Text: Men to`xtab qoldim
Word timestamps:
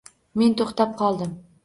Men 0.41 0.55
to`xtab 0.61 0.95
qoldim 1.03 1.37